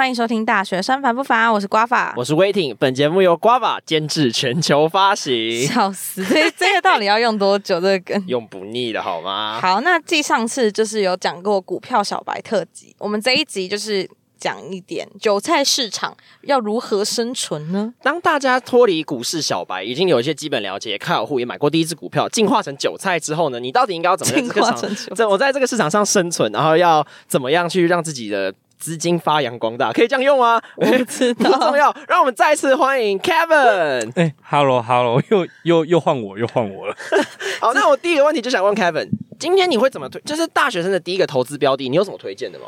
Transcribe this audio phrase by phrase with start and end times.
[0.00, 2.14] 欢迎收听《大学生烦不烦》，我是瓜法。
[2.16, 7.78] 我是威霆，本节目由瓜法监制，全球发行，笑死，这这个到底要用多久？
[7.78, 9.60] 这个梗 用不腻的好吗？
[9.60, 14.08] 好，那继上次就是有讲过股票小白特辑，我们这一集就是
[14.38, 17.92] 讲一点韭菜市场要如何生存呢？
[18.02, 29.92] 当大家脱离股市小白，已经有一些基本了解，开好户也买过第一只股票，进化成韭菜之后呢，你到底应该要怎么进化成韭菜这我在这个市场上生存，然后要怎么样去让自己的资金发扬光大？
[29.92, 30.60] 可以这样用吗？
[30.74, 34.10] 我不知 不重，要，让我们再次欢迎 Kevin。
[34.16, 36.96] 哎、h e l l o Hello，又又又换我，又换我了。
[37.60, 40.20] 好，那我第一个问题就想问 Kevin，今天你会怎么推？
[40.22, 42.64] 就是大学生的第一个投资标的，你有什么推荐的吗？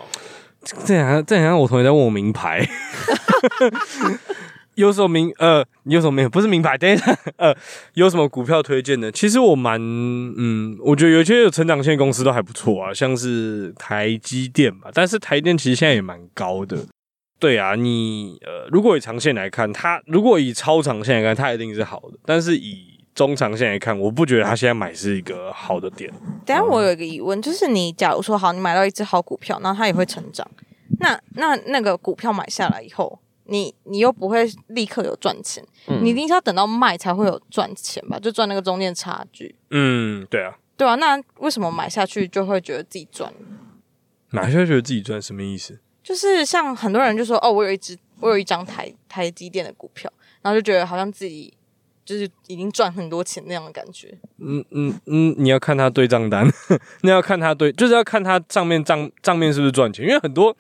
[0.85, 2.65] 这好像这好像我同学在问我名牌，
[4.75, 6.77] 有什么名呃，有什么名不是名牌？
[6.79, 7.55] 等一下， 呃，
[7.95, 9.13] 有什么股票推荐的？
[9.13, 16.79] 其实我蛮嗯，我觉得有些有成长线公司都还不错啊，像是台积电吧，但是台电其实现在也蛮高的。
[17.39, 26.09] 对啊，你呃，如果以长线来看，它如果以超长线来看，它一定是好的，但是以中长线来看，我不觉得它现在买是一个好的点。
[26.47, 30.49] 等下我有一个疑问，就是你假如说好，你买到一只好股票，然后它也会成长，
[31.01, 38.19] 那那那个股票买下来以后，你你又不会立刻有赚钱，嗯你一定是要等到卖才会有赚钱吧？
[38.19, 43.33] 就赚那个中间差距，嗯，对啊，对啊，那为什么买下去就会觉得自己赚？
[44.31, 45.79] 买下去觉得自己赚什么意思？
[46.03, 51.53] 就是像很多人就说，哦，我有一只，我有一张台台积电的股票，然后就觉得好像自己
[52.05, 54.19] 就是已经赚很多钱那样的感觉。
[54.39, 56.45] 嗯嗯嗯，你要看他对账单，
[57.03, 60.57] 那要看他对，就是要看他账面账账面是不是赚钱，因为很多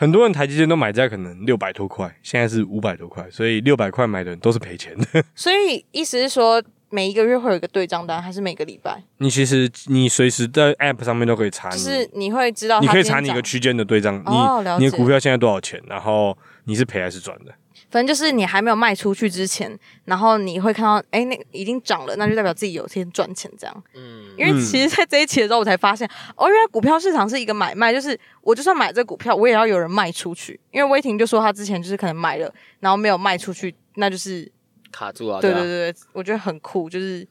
[0.00, 5.22] 很多人台积电都买在可能六百多块，现在是五百多块，所以六百块买的人都是赔钱的。
[5.36, 9.02] 所以意思是说，每一个月会有一个对账单，还是每个礼拜？
[9.18, 16.34] 你其实你随时在 App 上面都可以查你，就是你会知道，你可以查你一个，区间的对账，哦你你的股票现在多少钱，然后
[16.64, 17.52] 你是赔还是赚的。
[17.90, 23.84] 反正就是你还没有卖出去之前，然后你会看到，哎，那已经涨了，那就代表自己有天赚钱这样。
[23.94, 30.58] 嗯，因为其实，在这一期的时候，我才发现，哦，原来股票市场是一个买卖，就是我就算买这股票，我也要有人卖出去。
[30.70, 34.50] 因为威霆就说他之前就是可能买了，然后没有卖出去，那就是
[34.92, 35.28] 卡住。
[35.28, 37.26] 啊对对对，我觉得很酷，就是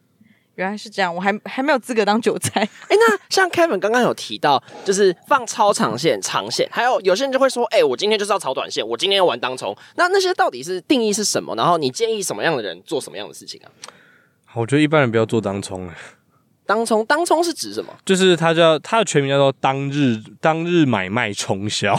[0.59, 2.61] 原来是这样，我还还没有资格当韭菜。
[2.89, 9.75] 哎，那像 Kevin 刚刚有提到，就是放超长线、长线，还有有些人就会说，哎，我今天就是要炒短线，我今天要玩当冲。
[9.95, 11.55] 那那些到底是定义是什么？
[11.55, 13.67] 然后你建议什么样的人做什么样的事情啊？
[14.55, 15.93] 我觉得一般人不要做当冲了，
[16.65, 17.93] 当冲，当冲是指什么？
[18.03, 21.95] 就是它叫它的全名叫做当日当日买卖冲销，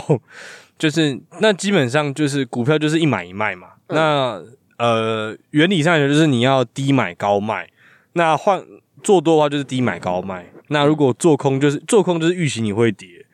[0.79, 3.69] 就是那基本上就是股票就是一买一卖嘛。
[3.89, 4.43] 嗯那
[4.79, 7.69] 呃原理上就是你要低买高卖，
[8.13, 8.63] 那换
[9.03, 10.47] 做多的话就是低买高卖。
[10.69, 13.27] 那如果做空就是做空就是预期你会跌，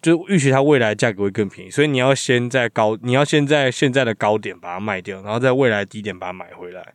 [0.00, 6.94] 就预期它未来价格会更便宜，所以你要先在高你要先在现在的高点把它卖掉，然后在未来低点把它买回来。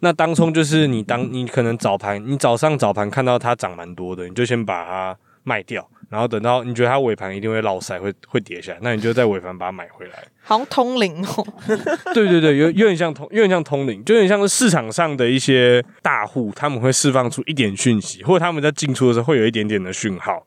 [0.00, 10.24] 那当冲就是你当你可能早盘，你早上早盘看到它涨蛮多的，你就先把它卖掉，然后等到你觉得它尾盘一定会落塞，会会跌下来，那你就在尾盘把它买回来。
[10.42, 11.46] 好像通灵哦，
[12.14, 20.46] 对对对，有有点像通，有点像通灵，就有点像是市场上的一些大户，他们会释放出一点讯息，或者他们在进出的时候会有一点点的讯号，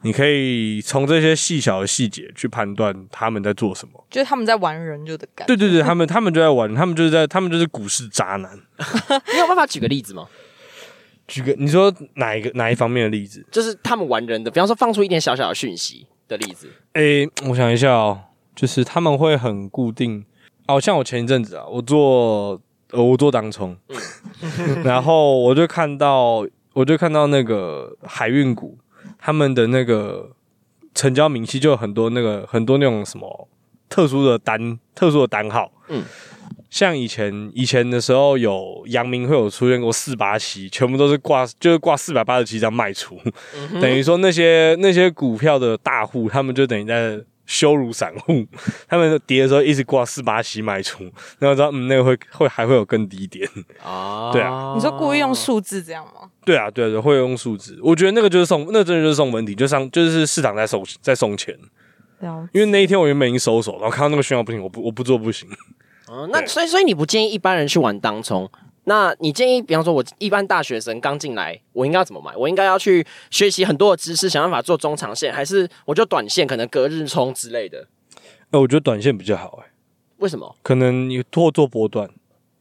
[0.00, 4.02] 你可以从这些细小的细节去判断他们在做什么。
[4.10, 5.54] 就是他们在玩人就的感觉。
[5.54, 8.50] 对对对，他们他们就在玩，他们就是在，他们就是股市渣男。
[9.34, 10.26] 你有办法举个例子吗？
[11.26, 13.44] 举个，你说哪一个哪一方面的例子？
[13.50, 16.68] 就是他们玩人的，比方说放出一点小小的讯息的例子。
[16.92, 18.20] 诶，我想一下哦，
[18.54, 20.24] 就是他们会很固定，
[20.66, 23.76] 哦，像我前一阵子啊，我做呃我做当冲，
[24.84, 28.78] 然后我就看到我就看到那个海运股，
[29.18, 30.30] 他们的那个
[30.94, 33.48] 成交明细就有很多那个很多那种什么
[33.88, 36.04] 特殊的单特殊的单号，嗯嗯。
[36.74, 43.16] 像以前以前的时候，有阳明会有出现过四八七，全部都是挂 就是挂四百八十七张卖出，
[43.80, 48.44] 等于说那些那些股票的大户，他们就等于在羞辱散户，
[48.90, 51.04] 他们跌的时候一直挂四八七卖出，
[51.38, 53.48] 然后知道嗯那个会会还会有更低点，
[53.80, 54.32] 啊。
[54.32, 54.72] 对啊。
[54.74, 56.28] 你说故意用数字这样吗？
[56.44, 61.54] 对啊对啊对，会用数字，我觉得那个就是送，那真的就是送文体，就上就是市场在送在送钱，
[62.18, 65.48] 了因为那一天我原本已经收手，然后看到那个讯号不行，我不我不做不行，
[66.14, 68.48] 哦，那所以所以你不建议一般人去玩当冲？
[68.84, 72.36] 那你建议，比方说，我一般大学生刚进来，我应该要怎么买？
[72.36, 77.88] 我应该要去学习很多的知识，想办法做中长线，还是我就短线，可能隔日冲之类的？
[78.50, 79.72] 呃，我觉得短线比较好哎、
[80.18, 80.54] 为什么？
[80.62, 82.08] 可能你做做波段，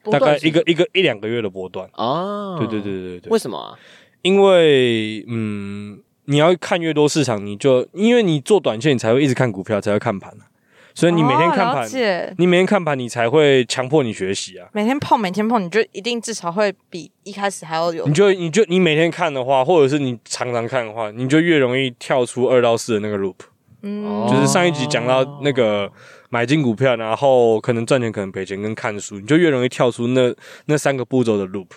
[0.10, 3.78] 大概一个一个一两个月的波段，哦，对对对对对为什么啊？
[4.22, 10.48] 因为嗯，你要看越多市场，你就因为你做短线，你才会一直看股票，才会看盘啊
[10.96, 14.68] 所以你每天看哦、盘，你每天看盘，你才会强迫你学习啊。
[14.74, 23.36] 每天碰，每天碰，你就一定至少会比一开始还要有你就你就你每天看的话，或者是你常常看的话，你就越容易跳出二到四的那个 loop。
[23.82, 25.92] 嗯，就是上一集讲到那个
[26.30, 30.34] 买进股票，然后可能赚钱，可能赔钱，跟看书，你就越容易跳出那
[30.68, 31.68] 那三个步骤的 loop。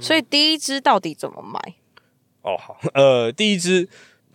[0.00, 1.58] 所以第一支到底怎么买？
[2.42, 3.88] 哦，好，呃，第一支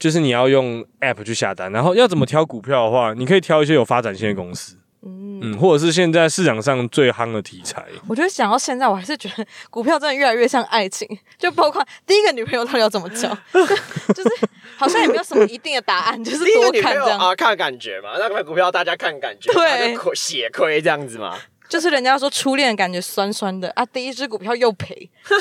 [0.04, 7.86] 就是你要用 app 去下单，然后要怎么挑股票的话，你可以挑一些有发展性的公司，嗯，嗯，或者是现在市场上最夯的题材。
[8.10, 11.08] 我觉得想到现在，我还是觉得股票真的越来越像爱情，
[11.40, 13.30] 就包括第一个女朋友到底要怎么交，
[14.14, 14.30] 就是
[14.76, 17.20] 好像也没有什么一定的答案，就是第一个多女朋友看这样。
[17.22, 19.96] 啊，看感觉嘛，那个股票大家看感觉，对。
[20.14, 21.38] 血亏这样子嘛。
[21.70, 25.36] 就是人家说初恋感觉酸酸的啊，第一只股票又赔，就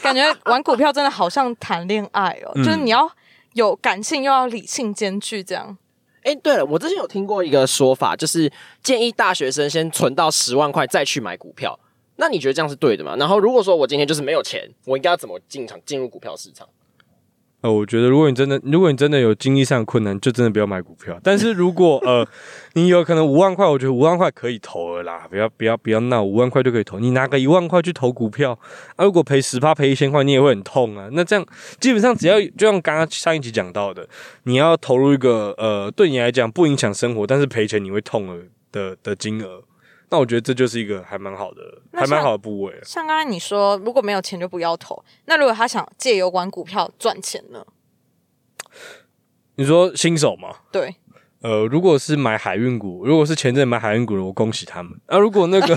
[0.00, 2.64] 感觉玩股票真的好像谈恋爱哦，嗯。
[2.64, 3.10] 就是你要
[3.54, 5.76] 有感性又要理性兼具这样。
[6.22, 8.50] 哎，对了，我之前有听过一个说法，就是
[8.82, 11.78] 建议大学生先存到十万块再去买股票。
[12.16, 13.16] 那你觉得这样是对的吗？
[13.16, 16.68] 然后如果说我今天就是没有钱，我应该要怎么进场进入股票市场？
[17.64, 21.18] 呃，我觉得如果你真的，如果你真的有经济上的困难，就真的不要买股票。
[21.22, 22.28] 但是如果呃，
[22.74, 26.98] 你有可能五万块，我觉得五万块可以投了啦，不要不要不要闹，五万块就可以投。
[26.98, 28.52] 你拿个一万块去投股票，
[28.96, 31.08] 啊，如果赔十趴赔一千块，你也会很痛啊。
[31.12, 31.46] 那这样
[31.80, 34.06] 基本上只要就像刚刚上一集讲到的，
[34.42, 39.62] 你要投入一个呃，对你来讲不影响生活，但是赔钱你会痛的的的金额，
[40.14, 41.60] 那我觉得这就是一个还蛮好的，
[41.92, 42.72] 还蛮好的部位。
[42.84, 47.66] 像刚才你说，如果没有钱就不要投，那如果他想借由玩股票赚钱呢？
[49.56, 50.58] 你说新手吗？
[50.70, 50.94] 对，
[51.40, 54.92] 呃，如果是买海运股，如果是前阵买海运股的，我恭喜他们。
[55.06, 55.76] 啊，如果那个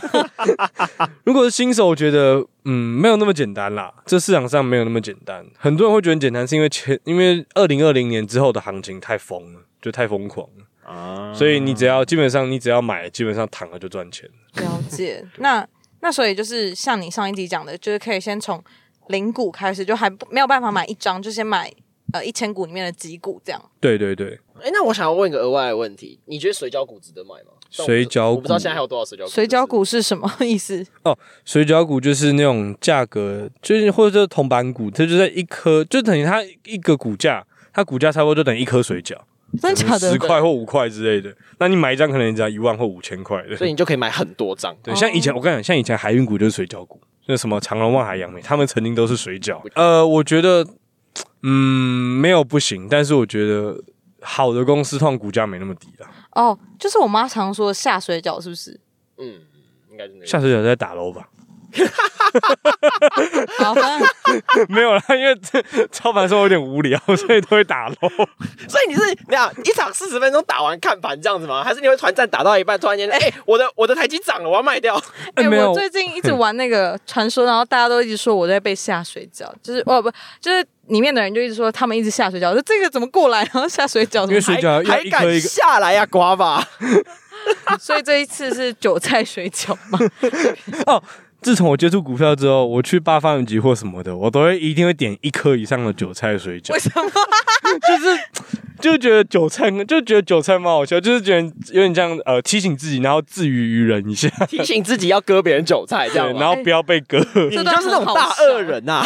[1.25, 5.43] 如果是新手，我觉得嗯没有那么简单啦，这市场上没有那么简单。
[5.57, 14.27] 很多人会觉得很简单，是因为前因为二零二零年之后的行情太疯了，就太疯狂了，啊所以你只要基本上你只要买，基本上躺了就赚钱。
[14.55, 15.23] 了解。
[15.37, 15.67] 那
[15.99, 18.63] 那所以就是像你上一集讲的，就是可以先从
[19.09, 21.71] 零股开始，就还不没有办法买一张，就先买
[22.13, 23.61] 呃一千股里面的几股这样。
[23.81, 27.51] 对对对，哎，那我想要问一个额外的问题，你觉得水饺股值得买吗？
[27.69, 29.29] 水饺股我不知道现在还有多少水饺股。
[29.29, 30.85] 水饺股是什么意思？
[31.03, 39.17] 哦水饺股就是那种价格，就是或者是铜板股，它就在一颗，就等于它一个股价，它股价差不多就等于一颗水饺。
[39.61, 40.17] 真的假的十？
[40.17, 41.35] 块或五块之类的。
[41.59, 43.55] 那你买一张可能只要一万或五千块的。
[43.55, 44.75] 所以你就可以买很多张。
[44.83, 49.61] 对，像以前我跟你讲，像以前海运股就是水饺股，那什么长隆、万海、扬美，他们曾经都是水饺。
[49.75, 50.67] 呃，我觉得，
[51.43, 53.81] 嗯，没有不行，但是我觉得
[54.21, 56.09] 好的公司通常股价没那么低啦。
[56.33, 58.79] 哦，就是我妈常说的下水饺，是不是？
[59.17, 59.41] 嗯，
[59.89, 60.25] 应该是那个。
[60.25, 61.29] 下水饺在打楼吧？
[63.59, 64.07] 好，反正
[64.69, 67.95] 没有啦，因为这操盘生活有点无聊，所以都会打漏。
[68.67, 71.63] 所以你是那样一场四十分钟打完看盘这样子吗？
[71.63, 75.01] 还是你会团战打到一半，突然间，哎、我的我的台积涨了，我要卖掉？
[75.35, 80.09] 哎、没有我最近一直玩那个传说，然后大家都一直说我在被下水饺，就是哦不，
[80.39, 86.65] 就是里面的人就一直说他们一直下水饺，说这个怎么过来，然后下水饺因为水饺还敢下来呀、瓜吧？
[87.79, 89.99] 所以这一次是韭菜水饺嘛？
[91.41, 97.09] 自从我接触股票之后，我去八方云集或什么的，我都会一定会点一颗以上的韭菜水饺为，什么？
[97.87, 98.19] 就是
[98.79, 106.33] 就觉得韭菜就觉得韭菜蛮好笑，就是觉得有点这样呃提醒自己，然后自娱于人一下，提醒自己要割别人韭菜，这对，样？
[106.39, 107.17] 然后不要被割。
[107.19, 109.05] 你就是那种大恶人呐、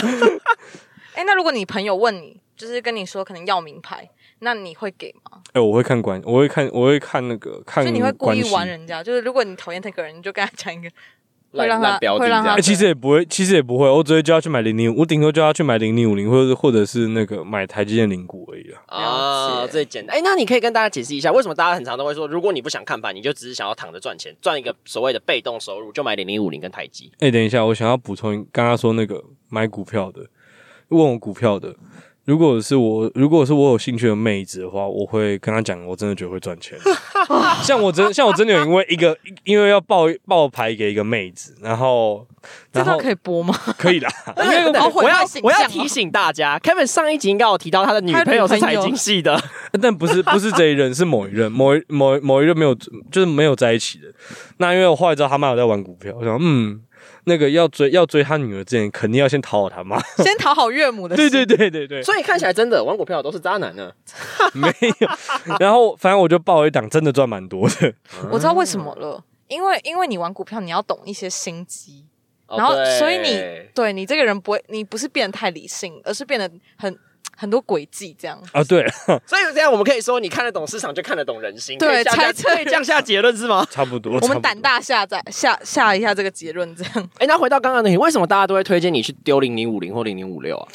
[1.16, 4.10] 哎、那如果你朋友问你，就是跟你说可能要名牌，
[4.40, 5.40] 那你会给吗？
[5.54, 10.90] 哎、我会看关，我会看，我会看那个看所以你会故意玩人家，就是如果你讨厌那个人，你就跟他讲一个
[11.52, 12.62] 会烂让他会让他欸。
[12.62, 20.16] 其实也不会，其实也不会，我只会叫他去买零零，我顶多叫他去买零零五零，或者或者是那个买台积电零股而已了解最简单。
[20.16, 27.12] 哎、那你可以跟大家解释一下，为什么大家很常都会说，如果你不想看盘，你就只是想要躺着赚钱，赚一个所谓的被动收入，就买零零五零跟台积。
[27.20, 30.26] 哎、等一下，我想要补充刚刚说那个买股票的，
[30.90, 31.76] 问我股票的，
[32.26, 36.78] 如果是我，如果是我有兴趣的妹子的话，我会跟她讲，我真的觉得会赚钱。
[37.64, 42.26] 像我真，像我真的有因为一个，因为要报报牌给一个妹子，然后，
[42.72, 43.54] 然后可以播吗？
[43.78, 44.10] 可以啦，
[44.44, 49.42] 因为好毁我要我要提醒大家，Kevin 上一集应该有提到他的女朋友是财经系的，
[49.82, 54.08] 但不是不是这一任，是某一任，某一某某一任没有，就是没有在一起的。
[54.58, 56.82] 那因为我后来知道他妈有在玩股票，我想嗯，
[57.26, 60.02] 那个要追要追他女儿之前，肯定要先讨好他妈。
[60.24, 63.92] 先讨好岳母的对 对对对对，所以看起来真的玩股票的都是渣男呢。
[64.54, 64.68] 没
[65.00, 65.58] 有。
[65.60, 67.94] 然后反正我就报一档，真的赚蛮多的。
[68.32, 72.06] 我知道为什么了，因为因为你玩股票，你要懂一些心机，
[72.48, 73.42] 哦然后所以你
[73.74, 76.98] 对你这个人不会，你不是变得太理性，而是变得很
[77.42, 78.40] 很多轨迹这样。
[78.52, 78.88] 啊，对，
[79.26, 83.66] 所以这样我们可以说，你看得懂市场，就看得懂人心，对猜测可以这样下结论是吗？
[83.72, 84.20] 差不多。
[84.22, 90.68] 我们胆大下载下下一下这个结论，这样 哎，那回到刚刚的题，为什么大家都会推荐你去丢零零五零或零零五六啊？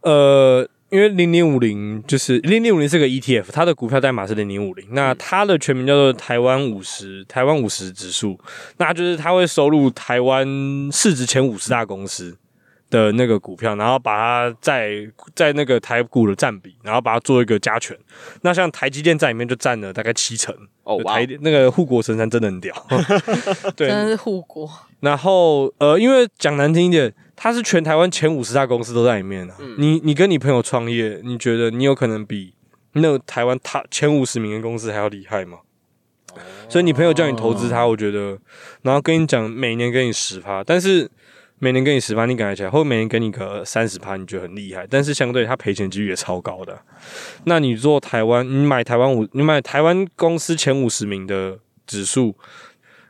[0.00, 8.38] 呃，因为零零五零就是零零五零是个 ETF，它的股票代码是零零五零，那它的全名叫做台湾五十台湾五十指数，
[8.78, 10.44] 那就是它会收录台湾
[10.92, 12.36] 市值前五十大公司。
[12.90, 17.96] 的那个股票，然后把它在在那个台股的占比，然后把它做一个加权。
[18.42, 20.54] 那像台积电在里面就占了大概七成。
[20.84, 22.74] 哦，哇台那个护国神山真的很屌。
[23.76, 24.70] 对，真的是护国。
[25.00, 29.54] 然后呃，因为讲难听一点，它是全台湾前五十大公司都在里面啊。
[29.76, 32.54] 你你跟你朋友创业，你觉得你有可能比
[32.92, 35.58] 那台湾他前五十名的公司还要厉害吗？
[36.68, 38.38] 所以你朋友叫你投资它，我觉得，
[38.82, 41.10] 然后跟你讲每年给你十趴，但是
[41.60, 46.80] 每年给你十趴，你感觉起来，或每年给你个三十趴，你觉得很厉害，但是相对它赔钱几率也超高的。
[47.44, 52.36] 那你做台湾，你买台湾五，你买台湾公司前五十名的指数，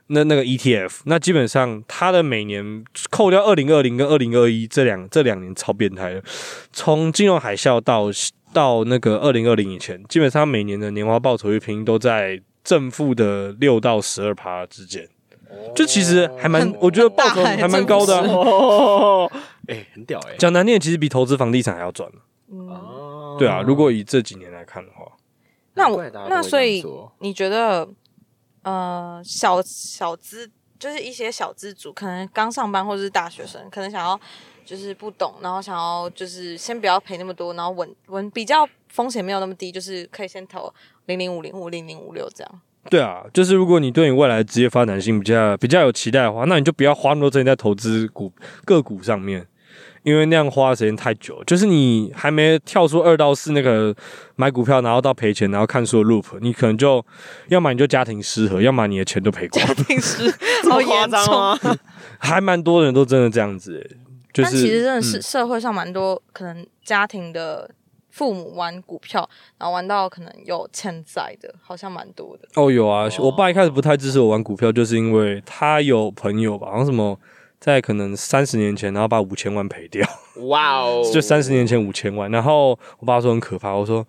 [0.06, 6.22] 那那个 ETF，那基本上它的每年扣掉二零二零跟二零二一这两这两年超变态的，
[6.72, 8.06] 从金融海啸到
[8.54, 15.06] 到那个二零二零以前，基本上每年的年化报酬率平均都在正负的六到十二趴之间。
[15.74, 19.30] 就其实还蛮，我觉得报酬还蛮高的啊、 哦，
[19.66, 20.36] 哎，很屌哎。
[20.36, 22.10] 讲难听点，其实比投资房地产还要赚。
[22.50, 25.12] 嗯，哦对啊，如果以这几年来看的话，
[25.74, 26.84] 那我那所以
[27.20, 27.88] 你觉得，
[28.62, 34.18] 呃，小小资就是一些小资主，可能刚上班或者是大学生，可能想要
[34.64, 40.72] 就是不懂，然后想要就是先不要赔那么多，然后稳稳比较风险没有那么低，就是可以先投
[41.06, 42.60] 零零五零或零零五六这样。
[42.90, 48.32] 对啊，就是如果你对你未来的职业发展性比较比较有期待的话，那你就不要花那么多时间在投资股
[48.64, 49.46] 个股上面，
[50.04, 51.42] 因为那样花的时间太久。
[51.44, 53.94] 就是你还没跳出二到四那个
[54.36, 57.04] 买股票，然后到赔钱，然后看书的 loop，你可能就
[57.48, 59.66] 要么你就家庭失和，要么你的钱都赔光。
[59.66, 60.30] 家庭失
[60.70, 61.34] 好 么夸张严重。
[61.34, 61.78] 吗？
[62.18, 63.96] 还蛮多人都真的这样子、欸，
[64.32, 67.70] 就是但其实真的是嗯社会上蛮多可能家庭的
[68.18, 72.48] 父母玩股票，然后玩到可能有欠债的，好像蛮多的。
[72.56, 77.16] 哦，有啊，我爸一开始不太支持我玩股票，就是因为他有朋友吧，好像什么
[77.60, 80.04] 在可能三十年前，然后把五千万赔掉，
[80.48, 84.04] 哇哦， 就三十年前五千万，然后我爸说很可怕，我说，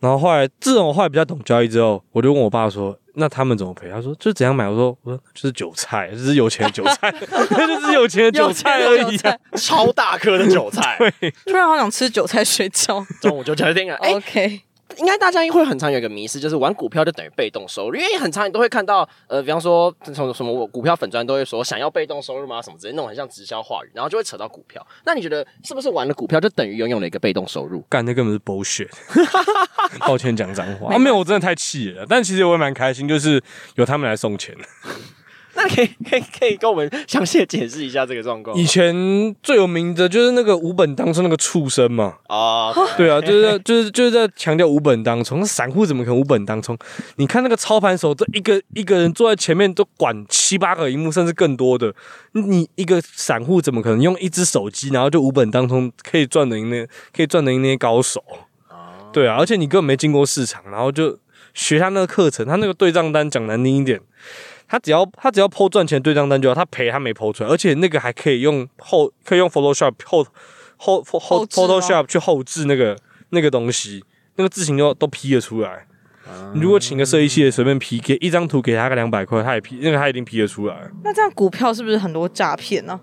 [0.00, 3.90] 然后后来自从我后来比较懂交易之后，我就问我爸说，那他们怎么赔？
[3.90, 9.36] 他说就怎样买，我说我说就是韭菜，就是有钱的韭菜， 就是有钱的韭菜而已、啊。
[9.56, 10.98] 超大颗的韭菜，
[11.46, 13.04] 突然好想吃韭菜水饺。
[13.20, 13.94] 中午就决定了。
[13.96, 14.60] 哎、OK，
[14.98, 22.60] 应该大家会很常有一个迷思，就是玩股票就等于被动收入，因为很常你都会看到，呃，比方说从什么我股票粉砖都会说想要被动收入吗？
[22.62, 24.84] 什么之类那种很像直销话语，然后就会扯到股票。
[25.04, 27.80] 那你觉得是不是玩了股票就等于拥有了一个被动收入？
[27.88, 28.90] 干，那根本是 bullshit。
[30.00, 32.04] 抱歉讲脏话啊，没有，我真的太气了。
[32.08, 33.42] 但其实我也蛮开心，就是
[33.76, 34.54] 有他们来送钱。
[35.56, 42.72] 那可以可以可以跟我们详细的解释一下这个状况以前最有名的就是那个五本当中那个畜生嘛，啊？
[42.96, 43.10] 对。
[43.10, 46.76] 啊，就是就是就是在强调五本当冲，那散户怎么可能五本当冲？
[47.16, 51.94] 你看那个操盘手，这一个一个人坐在前面都管七八个荧幕，甚至更多的，
[52.32, 58.22] 你一个散户怎么可能用一只手机，然后就五本当冲可以赚得赢那可以赚得赢那些高手？
[59.12, 61.18] 对啊，而且你根本没经过市场，然后就
[61.54, 63.98] 学他那个课程，他那个对账单讲难听一点，
[64.68, 70.26] 他只要他只要剖赚钱对账单就好，他赔他没剖出来，而且那个还可以用后可以用 Photoshop 后
[70.76, 72.98] 后后 Photoshop 去后置那个
[73.30, 74.04] 那个东西，
[74.36, 75.86] 那个字形都都 P 了出来。
[76.54, 80.90] 你如果请个设计系的随便 P，给一张图给他个两百块，他也 P 那个他一定 P 得出来。
[81.04, 83.00] 那这样股票是不是很多诈骗呢？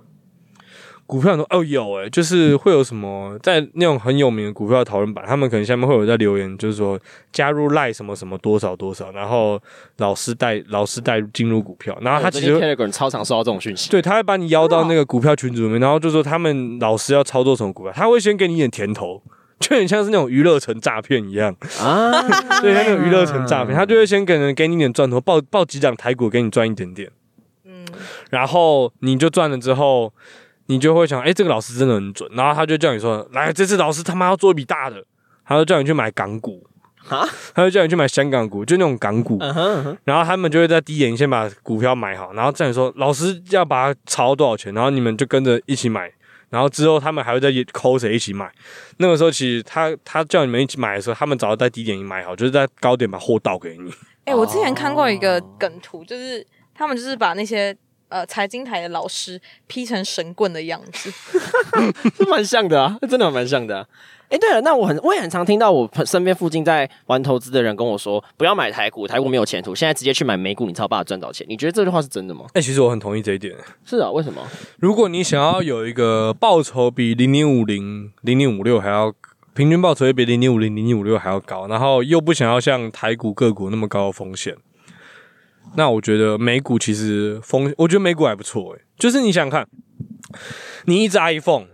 [1.13, 6.99] 股票很多哦有诶、就是会有什么在那种很有名的股票讨论版，他们可能下面会有在留言，就是说
[7.31, 9.61] 加入赖什么什么多少多少，然后
[9.97, 12.59] 老师带老师带进入股票，然后他其实
[12.91, 19.21] 超常收到这种讯息，对，他会把你邀到那个股票群组里面，然后就说他们老师要操作什么股票，他会先给你一点甜头，
[19.59, 21.55] 就很像是那种娱乐城诈骗一样。
[21.79, 22.09] 啊，
[22.59, 27.11] 对，他那种娱乐城诈骗，他就会先给人给你一点赚头，报报几档台股给你赚一点点，
[27.65, 27.85] 嗯，
[28.31, 30.11] 然后你就赚了之后，
[30.67, 35.03] 你就会想，哎、这个老师真的很准，然后他就叫你说，来，这次老师他妈要做一笔大的，
[35.45, 36.65] 他就叫你去买港股。
[37.05, 39.61] 哈，他就叫你去买香港股，就那种港股，嗯哼。
[39.61, 46.09] 嗯哼然后他们就会在低点先把股票买好，然后叫你说老师要把它炒多少钱，然后你们就跟着一起买，
[46.49, 48.49] 然后之后他们还会再抠谁一起买。
[48.99, 53.91] 那个时候其实他他叫你们一起买的时候，他们早就在低点已经买好，就是在高点把货倒给你。
[54.23, 57.75] 哎、我之前看过一个哦梗图，就是他们就是把那些
[58.13, 61.11] 呃财经台的老师劈成神棍的样子。
[62.15, 63.87] 是蛮像的啊，真的蛮像的、啊。
[64.29, 71.45] 哎、对了，那我很我也很常听到我身边附近在玩投资的人跟我说，不要买台股，台股没有前途，现在直接去买美股，你才有办法赚到钱。
[71.47, 72.45] 你觉得这句话是真的吗？
[72.53, 73.55] 哎、其实我很同意这一点。
[73.85, 74.41] 是啊，为什么？
[74.79, 79.13] 如果你想要有一个报酬比零点五零、零点五六还要
[79.53, 84.55] 平均报酬也比零点五零、零点五六还要高，然后又不想要像台股个股那么高的风险，
[85.75, 88.81] 那我觉得美股其实风，我觉得美股还不错诶。
[88.97, 89.67] 就是你想想看，
[90.85, 91.67] 你一只 iPhone。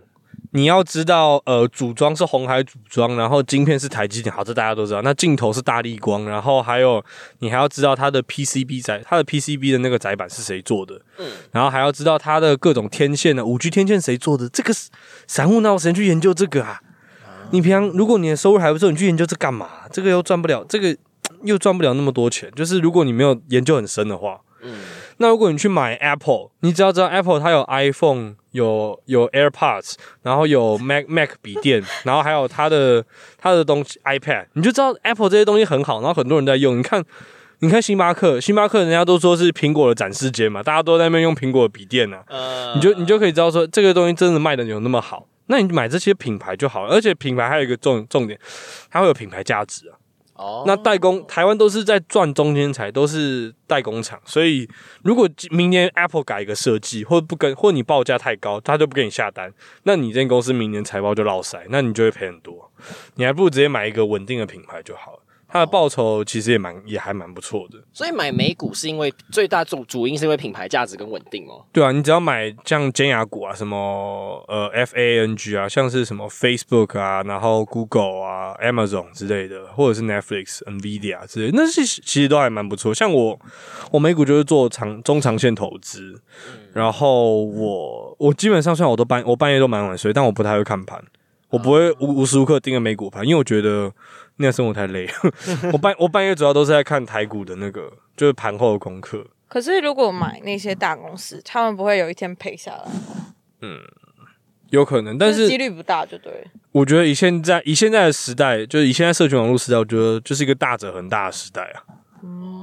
[0.52, 5.00] 你要知道，呃，组装是红海组装，然后晶片是台积电，好，这大家都知道。
[5.02, 7.00] 那镜头是大力光，然后还有
[7.38, 14.48] 你还要知道它的 PCB 载，它的 PCB 的那个载板是谁做的，嗯然后还要知道它的各种天线呢，五 G 天线谁做的？
[14.48, 14.74] 这个
[15.28, 16.80] 散户哪有时间去研究这个啊？
[17.52, 19.68] 你平常如果你的收入还不错，你去研究这干嘛？
[19.92, 20.96] 这个又赚不了，这个
[21.44, 22.50] 又赚不了那么多钱。
[22.54, 24.74] 就是如果你没有研究很深的话，嗯
[25.18, 33.04] 那如果你去买 Apple，你只要知道 Apple 它有 iPhone，有有 AirPods，然后有 Mac Mac 笔电，然后还有它的
[33.36, 36.78] 它的东西 iPad，你就知道 Apple 这些东西很好，然后很多人在用。
[36.78, 37.04] 你看，
[37.58, 45.26] 你看星巴克，星巴克人家都说是苹果的展示间嘛，大家都在那边用苹果的笔电啊，呃你就你就可以知道说这个东西真的卖的有那么好。
[45.48, 48.38] 那你买这些品牌就好了，而且品牌还有一个重重点，
[48.90, 49.99] 它会有品牌价值啊。
[50.66, 54.68] 那代工台湾都是在赚中间财，都是代工厂，所以
[55.02, 62.70] 如果明年 Apple 改一个设计，或不跟，或你报价太高，他就不给你下单，那你这公司明年财报就落塞，那你就会赔很多。
[63.14, 65.18] 你还不如直接买一个稳定的品牌就好了，
[65.50, 67.78] 它的报酬其实也蛮也还蛮不错的。
[67.92, 71.64] 所以买美股是因为最大主主因是因为品牌价值跟稳定哦。
[71.72, 82.94] 对啊，你只要买像尖牙股啊，什么呃 F A N G 啊，像是什么 Facebook 啊，然后 Google 啊、Amazon 之类的，或者是 Netflix、Nvidia 之类的，那是其实都还蛮不错。
[82.94, 83.38] 像我，
[83.90, 86.20] 我美股就是做长中长线投资，
[86.72, 91.02] 然后我我基本上虽然我都半我半夜都蛮晚睡，但我不太会看盘，
[91.50, 93.92] 我不会无无时无刻盯着美股盘，因为我觉得
[94.36, 95.12] 那样生活太累了。
[95.72, 99.26] 我半我半夜主要都是在看台股的那个就是盘后的功课。
[99.48, 102.84] 可是如果买那些大公司，他们不会有一天赔下来，
[103.62, 103.80] 嗯
[104.70, 106.46] 有可能，但是几率不大，就对。
[106.70, 111.82] 我觉得以现在以现在的时代，就是以现在社群网络时代，我觉得就是一个大者很大的时代啊。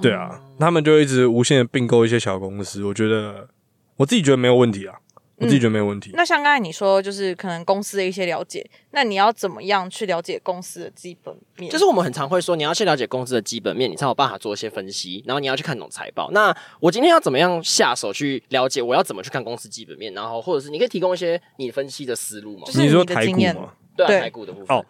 [0.02, 3.50] 对啊，他们就一直无限的并购一些小公司，我觉得
[3.98, 4.96] 我自己觉得没有问题啊，
[5.38, 6.12] 我自己觉得没有问题。
[6.14, 11.72] 那像刚才你说，就是可能公司的一些了解，那你要怎么样去了解公司的基本面？
[11.72, 16.32] 就是我们很常会说，你要去了解公司的基本面，你才有办法做一些分析，然后你要去看懂财报。
[16.32, 18.82] 那我今天要怎么样下手去了解？
[18.82, 20.12] 我要怎么去看公司基本面？
[20.14, 22.64] 然后或者是你可以提供一些你分析的思路吗？
[22.66, 23.74] 就是你说经验台股吗？
[23.96, 24.76] 对啊，对台股的部分。
[24.76, 24.84] 哦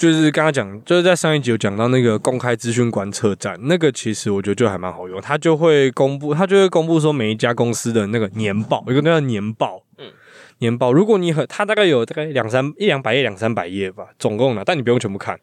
[0.00, 10.12] 就是刚刚讲，就是在上一集有讲到那个公开资讯观测站，那个其实我觉得就还蛮好用，它就会公布，它就会公布说每一家公司的那个年报，有一个那叫年报，嗯嗯，
[10.60, 15.38] 年报，如果你很，它大概有大概两三一两百页、两三百页吧，总共的，但你不用全部看，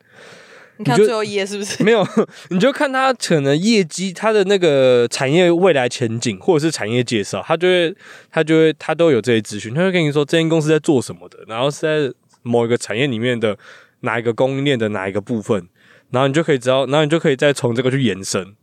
[0.78, 1.82] 你看最后一页是不是？
[1.86, 2.04] 没有，
[2.50, 7.96] 你就看它可能业绩，它的那个产业未来前景，或者是产业介绍，它就会，
[8.32, 13.56] 它就会，它都有这些资讯，它会跟你说这间公司在做什么的，然后是在某一个产业里面的
[14.02, 15.68] 哪一个供应链的哪一个部分，
[16.12, 18.56] 然后你就可以知道，然后你就可以再从这个去延伸。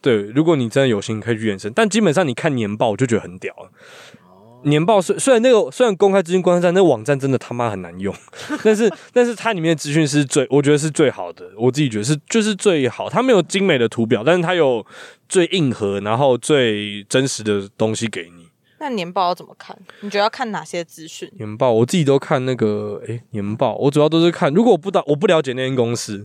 [0.00, 3.54] 对，如果你真的有心，可以去延伸，但基本上你看年报，我就觉得很屌。
[4.62, 8.12] 年报虽虽然那个虽然公开资讯观站那网站真的他妈很难用，
[8.64, 13.08] 但是但是它里面的资讯是最我觉得是最好的，我自己觉得是就是最好。
[13.08, 14.84] 它没有精美的图表，但是它有
[15.28, 18.45] 最硬核，然后最真实的东西给你。
[18.88, 19.76] 那年报要怎么看？
[20.00, 21.28] 你觉得要看哪些资讯？
[21.38, 26.24] 年报我自己都看那个诶、年报，我主要都是看，如果我不到我不了解那间公司，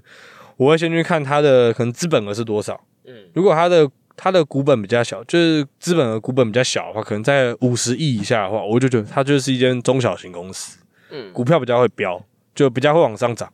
[0.58, 2.80] 我会先去看它的可能资本额是多少。
[3.06, 10.78] 嗯，如果它的它的股本比较小，就是资本额股本比较小的话，可能在五十亿以下的话，我就觉得它就是一间中小型公司，
[11.10, 13.52] 嗯股票比较会飙，就比较会往上涨，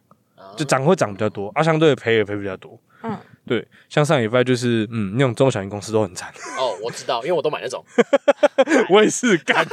[0.57, 2.77] 就涨会涨比较多，啊，相对赔也赔比较多。
[3.03, 3.17] 嗯，
[3.47, 6.29] 对，像上礼拜就是嗯，那种中小型公司都很惨，
[6.59, 7.83] 哦，我知道，因为我都买那种。
[8.91, 9.65] 我也是干。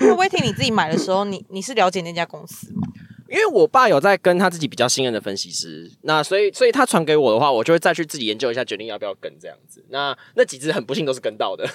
[0.00, 2.88] 那威霆你自己买的时候，你你是了解那家公司吗？
[3.28, 9.84] 因为我爸有在跟他自己比较信任的分析师，那所以所以他传给我的话，我就会再去自己研究一下，决定要不要跟这样子。
[9.90, 11.68] 那那几只很不幸都是跟到的。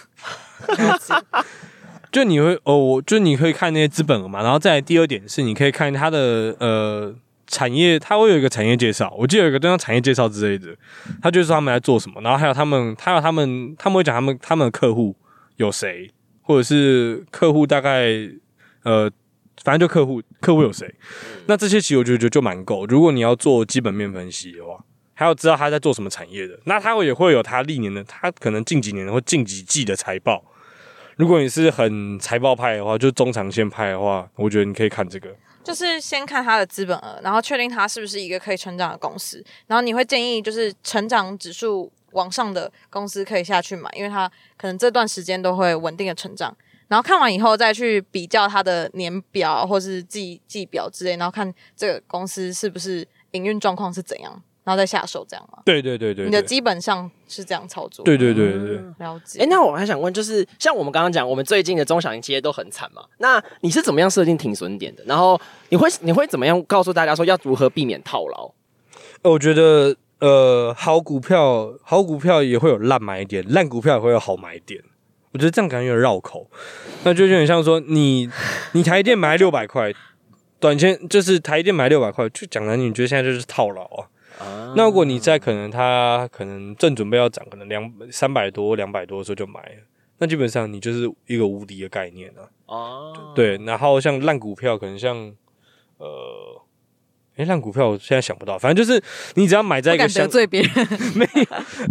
[2.11, 7.15] 就你会哦，我就你可以看那些资本额嘛，然后再来第二点是，你可以看它的呃
[7.53, 10.75] 产业，它会有一个产业介绍，我记得有一个东西产业介绍之类的，
[11.21, 15.15] 他就说他们在做什么，然后还有他们，还有他们，他们会讲他们他们的客户
[15.57, 16.11] 有谁，
[16.41, 18.09] 或者是客户大概
[18.81, 19.07] 呃，
[19.63, 20.91] 反正就客户客户有谁，
[21.45, 22.87] 那这些其实我觉得就蛮够。
[22.87, 30.43] 如果你要做基本面分析的话，还要知道他在做什么产业的，那他也会有他历年的，他可能近几年或近几季的财报。
[31.17, 35.29] 如果你是很财报派的话，就中长线派的话，我觉得你可以看这个。
[35.63, 46.55] 就是先看它的资本额，然后确定它是不是一个可以成长的公司，然后你会建议就是成长指数往上的公司可以下去买，因为它可能这段时间都会稳定的成长。
[46.89, 55.59] 然后看完以后再去比较它的年表或是季季表之类，然后看这个公司是不是营运状况是怎样，然后再下手这样吗？
[55.65, 58.03] 对对对对，你的基本上是这样操作。
[58.05, 58.77] 对对对对对。
[58.99, 59.41] 了解。
[59.41, 63.03] 哎，那我还想问，就是像我们刚刚讲，我们最近的中小型企业都很惨嘛？
[63.17, 65.03] 那你是怎么样设定停损点的？
[65.05, 68.51] 然后你会你会怎么样告诉大家说要如何避免套牢？
[69.21, 74.81] 呃我觉得呃，好股票好股票也会有烂买点，烂股票也会有好买点。
[75.33, 76.47] 我觉得这样感觉有点绕口，
[77.03, 78.29] 那就有点像说你
[78.73, 79.91] 你台电买六百块，
[80.59, 84.07] 短线就是台电买六百块，就讲难听，你觉得现在就是套牢啊？
[84.39, 89.75] 啊那如果你在可能它可能正准备要涨，可能两三百多、两百多的时候就买了，
[90.17, 92.41] 那基本上你就是一个无敌的概念啊。
[92.65, 95.15] 哦，对，然后像烂股票，可能像
[95.97, 96.61] 呃，
[97.35, 99.01] 哎，烂股票我现在想不到，反正就是
[99.35, 100.71] 你只要买在一个相得罪别人，
[101.15, 101.27] 没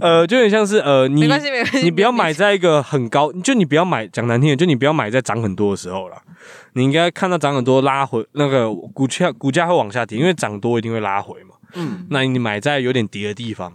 [0.01, 1.83] 呃，就有点像是呃，你没关系，没关系。
[1.83, 6.23] 你不要买在一个很高，就你不要买讲难听点，就你不要买在涨很多的时候啦。
[6.75, 11.55] 你应该看到涨很多拉回，那个股价股价会往下跌，因为涨多一定会拉回嘛。
[11.75, 13.73] 嗯，那你买在有点跌的地方，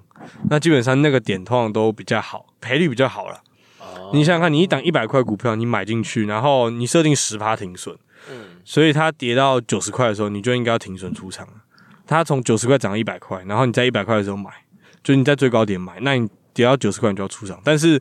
[0.49, 3.41] 那基本上那个点通常都比较好，赔率比较好了。
[3.80, 7.95] 哦你想想看，你一档一百块股票，你买进去，然后你设定十趴停损，
[8.30, 11.53] 嗯所以它跌到九十块的时候，你就应该要停损出场了。
[12.06, 14.49] 它从九十块涨到一百块，然后你在一百块的时候买，
[15.03, 17.60] 就你在最高点买，那你跌到九十块你就要出场。
[17.63, 17.99] 但是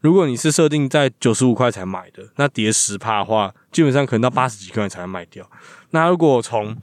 [0.00, 5.46] 如果你是设定在九十五块才买的，那跌十趴的话，基本上可能到八十几块才能卖掉。
[5.90, 6.74] 那如果从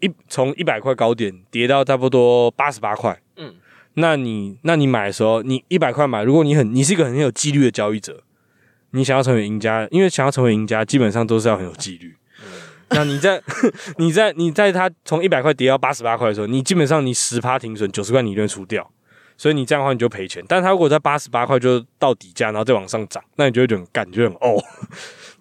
[0.00, 3.54] 一从一百块高点跌到差不多八十八块，嗯
[3.94, 8.24] 那你那你买的时候，你一百块买，如果你很你是一个很有纪律的交易者，
[8.90, 12.16] 你想要成为赢家，因为想要成为赢家，基本上都是要很有纪律。
[12.90, 13.40] 那你在
[13.98, 18.90] 你在你在它从一百块跌到八十八块的时候，你基本上你十趴停损，九十块你一定会出掉，
[19.36, 20.44] 所以你这样的话你就赔钱。
[20.48, 24.60] 但它如果在八十八块就到底价，然后再往上涨，那你就会觉得很干，你就很哦。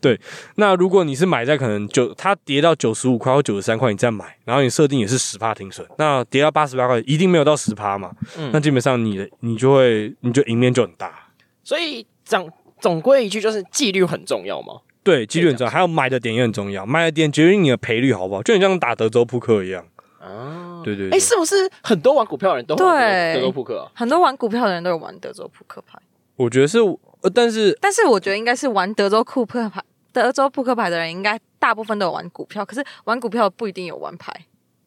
[0.01, 0.19] 对，
[0.55, 11.27] 那如果你是买在可能九，它跌到九十五块或九十三块，你再买，然后你设定也是十趴停损，那跌到八十八块一定没有到十趴嘛，嗯那基本上你的你就会你就赢面就很大。
[11.63, 14.81] 所以总总归一句就是纪律很重要嘛。
[15.03, 19.85] 对，纪律很重要，还有买的点也很重要，买的点决定你的赔率好不好，就很像打德州扑克一样。
[20.19, 23.91] 啊，哎，对对哎，是不是很多玩股票的人都会玩对德州扑克啊？
[23.93, 25.99] 很多玩股票的人都有玩德州扑克牌，
[26.35, 26.79] 我觉得是，
[27.21, 29.83] 呃，但是但是我觉得应该是玩德州扑克牌。
[30.12, 34.34] 德州扑克牌的人应该大部分都有玩股票，可是玩股票不一定有玩牌，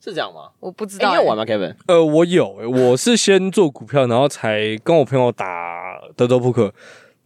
[0.01, 0.51] 是这样吗？
[0.61, 1.75] 我不知道、你有玩吗，Kevin？
[1.87, 6.75] 呃，我有、欸，我是先做股票，然后才跟我朋友打德州扑克，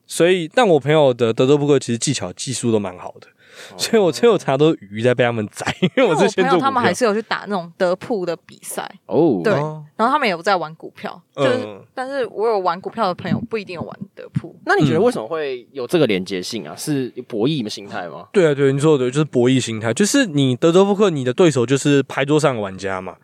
[0.06, 3.26] 所以，但我朋友的德州扑克其实技巧技术都蛮好的，
[3.76, 14.54] 所以我最后查都鱼在被他们宰，因为我我是先做他们还是有去打那种德扑的比赛，哦，对哦然后他们也有在玩股票，就是，嗯但是我有玩股票的朋友不一定有玩德扑。
[14.64, 16.74] 那你觉得为什么会有这个连接性啊？
[16.76, 18.28] 是博弈的心态吗？
[18.32, 23.16] 对啊，对，你说的对，就是博弈心态，就是你德州扑克，你的对手就是牌桌上的玩家嘛。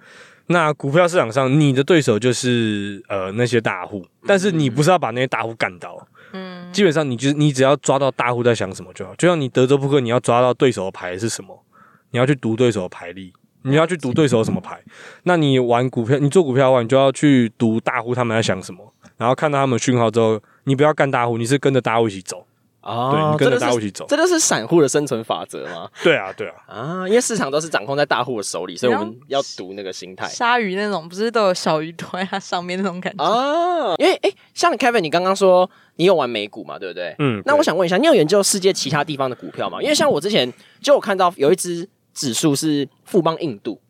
[0.46, 9.14] 那股票市场上，你的对手就是呃那些大户，但是你不是要把那些大户干倒，嗯，基本上你就是你只要抓到大户在想什么就好。
[9.16, 11.64] 就像你德州扑克，你要抓到对手的牌是什么，
[12.10, 14.78] 你要去读对手的牌力，你要去读对手什么牌。
[15.22, 22.46] 那你玩股票，你做股票的话，你就要去读大户他们在想什么，然后看到他们讯号之后，你不要干大户，你是跟着大户一起走，
[22.84, 24.04] 啊对你跟着大户一起走。
[24.08, 25.88] 这就是散户的生存法则吗？
[26.04, 26.54] 对啊，对啊。
[26.66, 33.24] 啊，因为市场都是掌控在大户的手里，所以我们要读那个心态鲨鱼那种不是都有小鱼拖在它上面那种感觉？
[33.24, 33.94] 啊。
[33.98, 37.14] 因为哎，像 Kevin，你刚刚说你有玩美股嘛，对不对？
[37.18, 39.80] 嗯，那我想问一下，你有研究世界其他地方的股票吗？
[39.82, 43.80] 因为像我之前就有看到有一只指数是富邦印度，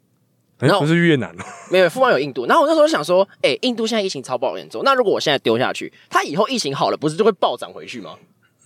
[0.58, 8.16] 然后哎不是越南哦，没有富邦有印度，然后我那时候想说，哎、印度现在疫情超爆严重，那如果我现在丢下去，它以后疫情好了，不是就会暴涨回去吗？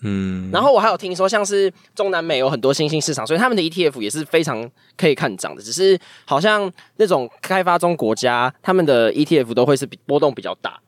[0.03, 5.63] 嗯，然后我还有听说，像是中南美有很多新兴市场，所以他们的 ETF 也是非常可以看涨的。
[5.63, 10.81] 只是好像那种开发中国家，他们的 ETF 都会是比波动比较大。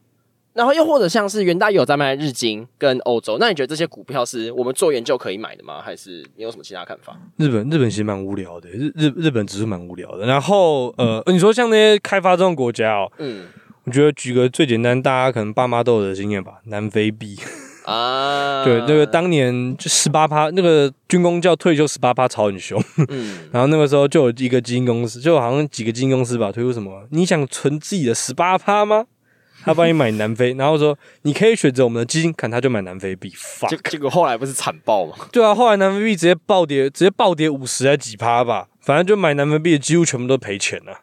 [0.52, 5.80] 然后又或者像是元大有在卖日经跟欧洲，那你觉得这些股票是我们做研究可以买的吗？
[5.80, 7.16] 还是你有什么其他看法？
[7.36, 10.26] 日本日本其实蛮无聊的，日日日本只是蛮无聊的。
[10.26, 13.46] 然后呃，你说像那些开发中的国家哦，嗯
[13.84, 17.38] 我觉得举个最简单，大家可能爸妈都有的经验吧，南非币。
[17.84, 23.38] 啊， 对，那个当年就十八趴，那个军工教退休十八趴炒很凶，嗯。
[23.52, 29.06] 然后那个时候就有一个基金公司，就好像几个基金公司吧推出什么，你想存自己的十八趴吗？
[29.62, 33.30] 他帮你买南非，然后说你可以选择我们的基金，看他就买南非币，
[33.68, 35.14] 结结果后来不是惨爆吗？
[35.30, 41.00] 对啊，后来南非币直接暴跌，直接暴跌五十还几趴吧，反正就买南非币的几乎全部都赔钱了、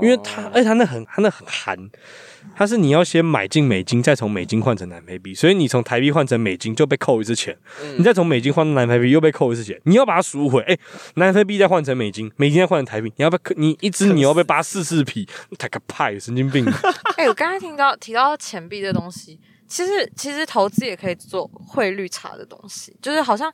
[0.00, 1.76] 因为他，而且他那很，他那很寒，
[2.54, 7.56] 他是你要先买进美金，再从美金换成南非币，所以你从台币换成美金就被扣一次钱，
[7.96, 10.78] 你再从美金换成南非币又被扣一次钱，你要把它赎回，哎、
[11.14, 15.26] 南非币再换成美金，美金再换成台币，你要不要你一只牛要被扒四次皮，
[15.58, 16.64] 太个派，神经病！
[17.16, 23.52] 哎、我刚才听到提到钱币这东西，其实其实投资也可以做汇率差的东西，就是好像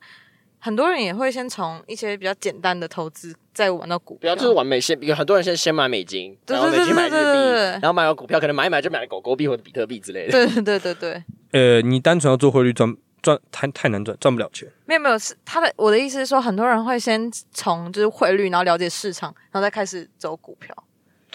[0.59, 10.31] 很多人也会先从一些比较简单的投资，再玩到股票，不要就是玩美先，有很多人先先买美金，对然后美金买日币，然后买完股票，可能买一买就买了狗狗币或者比特币之类的。
[10.31, 14.67] 对对对对对，呃，你单纯要做汇率赚赚太太难赚，赚不了钱。
[14.85, 20.75] 没有没有，是他的我的意思是说，很多人会先从就是汇率，然后了解市场，然后再开始走股票。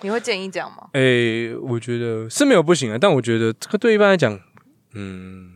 [0.04, 0.88] 你会建议这样吗？
[0.94, 4.36] 诶、我觉得是没有不行啊，但我觉得这个对一般来讲，
[4.94, 5.51] 嗯，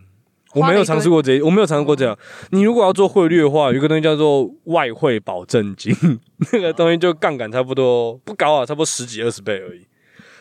[0.57, 2.19] 我没有尝试过这，我没有尝试过这样。
[2.51, 5.95] 你如果要做汇率的话，有一个东西叫做外汇保证金，
[6.53, 9.87] 那个东西就杠杆差不多不高啊，差不多十几二十倍而已。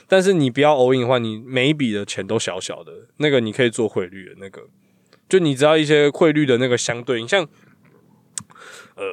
[0.08, 4.62] 但是你不要 all in 的话，你每一笔的钱都小小的，那个你可以做汇率的那个，
[5.28, 7.44] 就你知道一些汇率的那个相对应，像
[8.96, 9.04] 呃，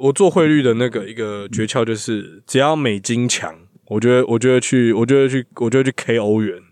[0.00, 3.54] 我做汇率的那个一个诀窍就是，只要美金强，
[3.86, 6.62] 我觉得我觉得去，我觉得去，我觉得去 K 欧元。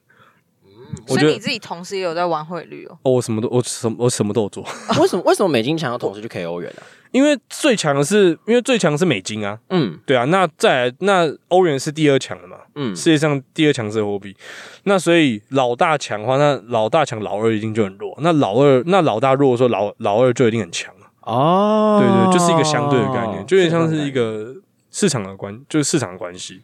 [1.08, 2.98] 我觉得所以你自己同时也有在玩汇率哦。
[3.02, 4.62] 哦，我什么都我什么我什么都有做，
[5.00, 6.82] 为什么为什么美金强要同时去 K 欧元啊？
[7.12, 9.98] 因为最强的是因为最强的是美金啊，嗯。
[10.04, 12.94] 对啊，那再来那欧元是第二强的嘛，嗯。
[12.94, 14.36] 世界上第二强势的货币，
[14.84, 21.98] 那所以老大强的话，那老大强老二一定就很弱，那老二那老大弱的时候，老老二就一定很强了，哦。
[22.02, 24.54] 对对，就是一个相对的概念，就有点像是一个
[24.90, 26.60] 市场的关，就是市场的关系，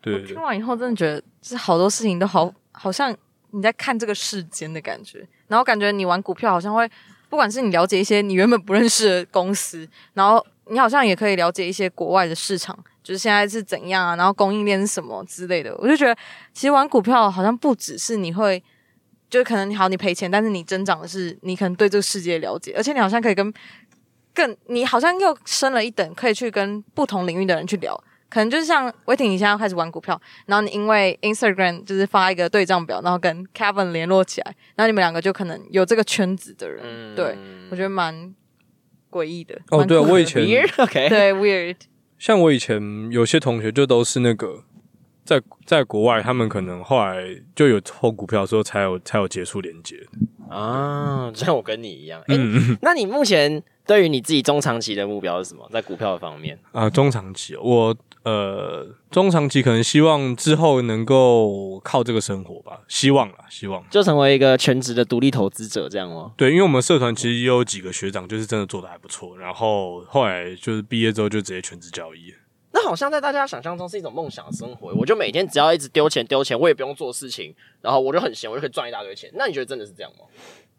[0.00, 0.34] 对对对。
[0.34, 0.42] 听。
[0.42, 3.14] 完以后，真的觉得就是好多事情都好，好像
[3.52, 5.26] 你在看这个世间的感觉。
[5.48, 6.86] 然后感觉你玩股票好像会，
[7.28, 15.74] 不管是你了解一些你原本不认识的公司，然后你好像也可以了解一些国外的市场，就是现在是怎样啊，然后供应链是什么之类的。
[15.78, 16.16] 我就觉得，
[16.52, 18.62] 其实玩股票好像不只是你会。
[19.30, 23.50] 就可能你好，你赔钱，但是你增长的是你可能对这个世界了解，而且你好像可以跟
[24.34, 27.98] 更，你好像又升了一等，可以去跟不同领域的人去聊。
[28.32, 37.14] 可能就是像威霆，你现在要开始玩股票，然后你因为 Instagram 就是发一个对账表，然后跟 Kevin 联络起来，然后你们两个就可能有这个圈子的人，嗯。
[37.14, 37.36] 对
[37.70, 38.34] 我觉得蛮
[39.10, 39.60] 诡异的。
[39.68, 41.76] 哦对啊我以前 Weird 对 weird，
[42.18, 44.64] 像我以前有些同学就都是那个
[45.24, 49.96] 在在国外，他们可能后来就有投股票的时候才有才有接触连接。
[50.48, 52.20] 啊，就像我跟你一样。
[52.22, 55.66] 哎、嗯那你目前对于你自己中长期的目标是什么？
[55.72, 56.58] 在股票的方面？
[56.72, 63.82] 啊，中长期哦我呃中长期可能希望之后能够靠这个生活吧，希望啦，希望。
[63.90, 66.32] 就成为一个全职的独立投资者，这样吗？
[66.36, 72.34] 对，因为我们社团其实也有几个学长，就是真的做的还不错，然后后来就是毕业之后就直接全职交易。
[72.72, 74.92] 那好像在大家想象中是一种梦想的生活。
[74.94, 79.30] 我就每天只要一直丢钱丢钱，我也不用做事情，然后我就很闲，我就可以赚一大堆钱。
[79.34, 80.24] 那你觉得真的是这样吗？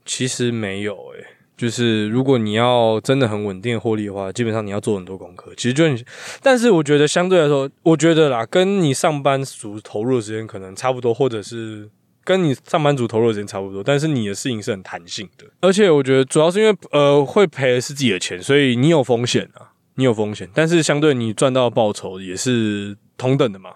[0.05, 1.25] 其实没有诶、
[1.55, 5.53] 就是如果你要真的很稳定获利的话，基本上你要做很多功课。
[5.55, 6.03] 其实就你，
[6.41, 11.89] 但是我觉得相对来说，我觉得啦，跟你上班族投入的时间可能差不多，或者是
[12.23, 15.45] 跟你上班族投入的时间差不多，但是你的事情是很弹性的。
[15.61, 23.71] 而且我觉得主要是因为呃会赔的是自己的钱，所以你有风险啊，你有风险，但是相对你赚到的报酬也是同等的嘛。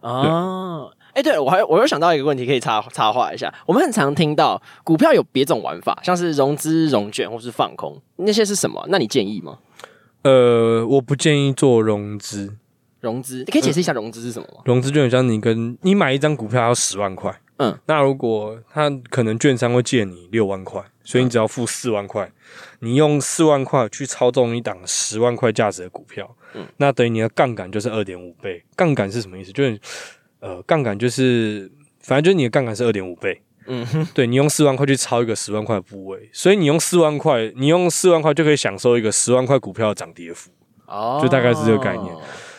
[0.00, 3.52] 啊，哎、对我还我又想到一个问题，可以插插话一下。
[3.66, 8.86] 我们很常听到股票有别种玩法，像是融资、融券或是放空，那些是什么？
[8.88, 9.58] 那你建议吗？
[10.22, 12.56] 呃，我不建议做融资，
[13.00, 14.62] 融资，你可以解释一下融资是什么吗？
[14.64, 22.30] 融资就很像你跟你买一张股票要十万块，嗯，那如果他可能券商会借你六万块，所以你只要付四万块，
[22.80, 28.62] 你用四万块去操纵一档十万块价值的股票，嗯，那等于你的杠杆就是二点五倍。
[28.76, 29.52] 杠杆是什么意思？
[29.52, 29.80] 就是
[30.40, 33.40] 呃，杠杆就是反正就是你的杠杆是二点五倍。
[33.66, 40.50] 嗯哼，对你用四万块去抄一个十万块的部位，所以你用四万块，你用四万块就可以享受一个十万块股票的涨跌幅。
[40.86, 42.16] 哦就大概是这个概念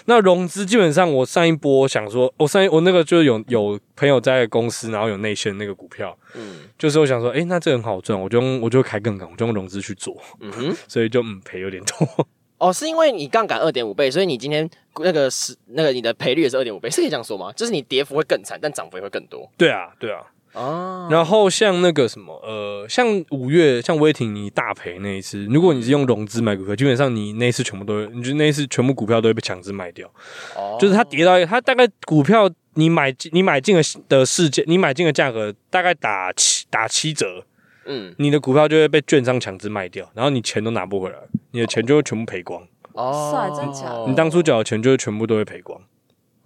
[0.10, 12.28] 那融资基本上，我上一波想说，我上一我那个就是有有朋友在公司，然后有内线那个股票，嗯就是我想说，诶，那这个很好赚，我就用我就开杠杆，我就用融资去做，嗯哼， 所以就嗯赔有点多。
[12.58, 14.68] 哦，是因为你杠杆二点五倍，所以你今天
[15.04, 17.54] 那个是那个你的赔率也是二点五倍，是可以这样说吗？
[17.54, 19.48] 就是你跌幅会更惨，但涨幅也会更多。
[19.56, 20.22] 对啊，对啊，
[20.54, 30.08] 哦，然后像那个什么，呃，像五月像威霆你大赔那一次，如果你是用融资买股票，基本上你那一次全部都会，你就那一次全部股票都会被强制卖掉。
[30.56, 30.78] 哦。
[30.80, 37.46] 就是它跌到一个，它大概股票你买进你买进的的市价，你买进的价格大概打七打七折，
[37.86, 38.16] 嗯。
[38.18, 41.18] 你的股票就会被券商强制卖掉，然后你钱都拿不回来，
[41.52, 43.54] 你的钱就会全部赔光，哦。
[43.56, 43.90] 真假？
[43.90, 45.80] 的你当初缴的钱就会全部都会赔光。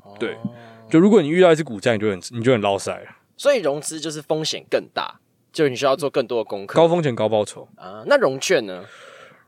[0.03, 0.13] 哦。
[0.19, 0.35] 对
[0.89, 3.07] 就如果你遇到一次股灾，你就很你就很捞塞了，
[3.43, 5.19] 所以融资就是风险更大，
[5.51, 6.75] 就你需要做更多的功课。
[6.75, 7.67] 高风险高报酬。
[7.75, 8.85] 啊，那融券呢？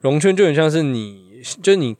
[0.01, 1.95] 融券就很像是你，就是你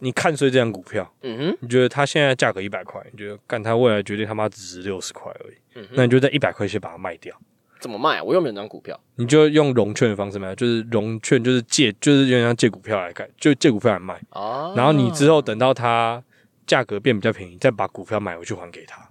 [0.00, 7.38] 你看衰这张股票，嗯哼，你觉得它现在价格一百块，你觉得干它未来绝对他妈只值六十块而已，那你就在一百块先把它卖掉。
[7.80, 8.22] 怎么卖啊？
[8.22, 8.98] 我又没有那张股票。
[9.16, 14.18] 你就用融券的方式卖，就是融券，就是借，就是有点像借股票来干，就借股票来卖。
[14.30, 16.24] 哦，然后你之后等到它
[16.66, 19.06] 价格变比较便宜，再把股票买回去还给他。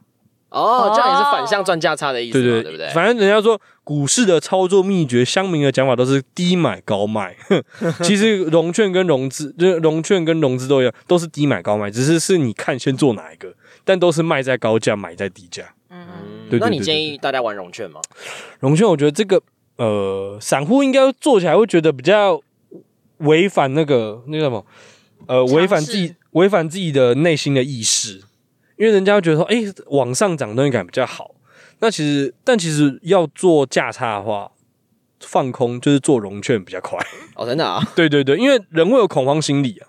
[0.55, 2.89] 哦，这样也是反向赚价差的意思嘛，对对对不对？
[2.93, 7.35] 反正人家说股市的操作秘诀，乡民的讲法都是低买高卖。
[8.01, 15.63] 其实融券跟融资，就融券跟融资都一样，都是低买高卖，只是是你看先做哪一个，但都是卖在高价，买在低价。
[15.89, 17.99] 嗯，嗯对对那你建议大家玩融券吗？
[18.61, 19.41] 融券，我觉得这个
[19.77, 22.41] 呃，散户应该做起来会觉得比较
[23.17, 24.65] 违反那个那个什么，
[25.27, 28.21] 呃，违反自己违反自己的内心的意识，
[28.77, 29.55] 因为人家会觉得说，哎、
[29.87, 31.31] 往上涨的东西感比较好。
[31.79, 34.51] 那其实，但其实要做价差的话，
[35.19, 36.97] 放空就是做融券比较快。
[37.35, 39.87] 哦，真的啊， 对对对，因为人会有恐慌心理啊，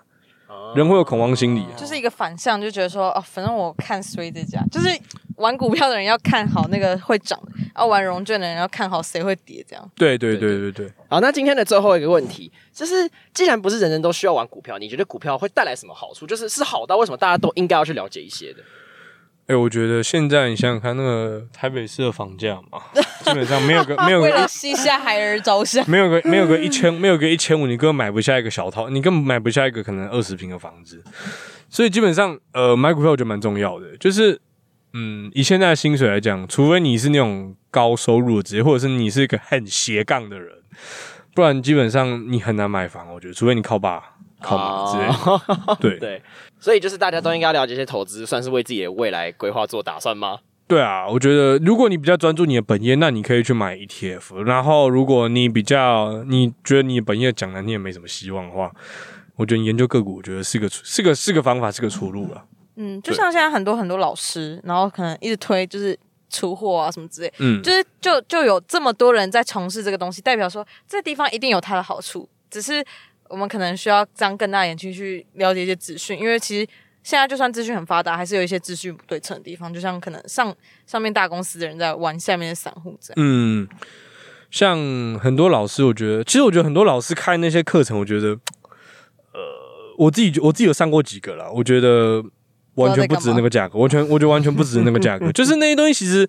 [0.75, 1.71] 人会有恐慌心理啊。
[1.77, 4.89] 就是一个反向，就觉得说哦，反正我看衰这家，就是
[5.37, 9.91] 玩股票的人要看好那个会涨的，要玩融券的人要看好谁会跌，这样。
[9.95, 16.27] 对对对对对对，好，那今天的最后一个问题就是，既然不是人人都需要玩股票，你觉得股票会带来什么好处？
[16.27, 18.59] 就是是好到为什么大家都应该要去了解一些的？
[19.47, 22.81] 哎、我觉得现在你想想看，那个台北市的房价嘛，
[23.23, 31.01] 基本上没有个 没有个为了西夏孩儿着想，没有个 没有个一千没有个一千五，你根本买不下一个小套，你根本买不下一个可能二十平的房子。
[31.69, 33.95] 所以基本上，呃，买股票我觉得蛮重要的。
[33.97, 34.39] 就是，
[34.93, 40.53] 嗯，以现在的薪水来讲，除非你是那种高收入的职业，或者是你是一个很斜杠的人，
[41.33, 43.13] 不然基本上你很难买房。
[43.13, 44.01] 我觉得，除非你靠爸
[44.41, 45.13] 靠妈之类的。
[45.15, 46.21] 哦对对，
[46.59, 50.39] 所以就是大家都应该了解一些投资，算是为自己的未来规划做打算吗？
[50.67, 54.43] 对啊，我觉得如果你比较专注你的本业，那你可以去买 ETF。
[54.43, 58.69] 然后，如果你比较你觉得你本业讲难听也没什么希望的话，
[59.37, 62.43] 我觉得研究个股，我觉得是个是个 是个方法，是个出路了。
[62.75, 65.97] 嗯，就像现在很多很多老师，然后可能一直推就是
[66.29, 72.83] 出货啊什么之类，嗯，就是就就有这么多人在从事这个东西，代表说这地方一定有它的好处，只是
[73.29, 76.67] 我们可能需要张更大眼睛去了解一些资讯，因为其实
[77.03, 83.15] 现在就算资讯很发达，还是有一些资讯不对称的地方，就像可能上上面大公司的人在玩下面的散户这样。
[83.17, 83.67] 嗯，
[84.51, 84.77] 像
[85.19, 88.29] 很多老师，我觉得，其实我觉得很多老师开那些课程，我觉得，
[89.33, 89.39] 呃，
[89.97, 92.23] 我自己我自己有上过几个啦，我觉得
[92.75, 95.31] 完全不值那个价格，完全我觉得完全不值那个价格。
[95.33, 96.27] 就是那些东西，其实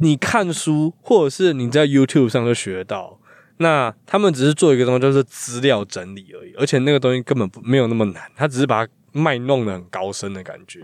[0.00, 3.17] 你看书或者是你在 YouTube 上就学得到。
[3.58, 10.80] 那他们只是做一个东西，就是资料整理而已，而且那个东西根本不没有那么难，他只是把它卖弄的很高深的感觉。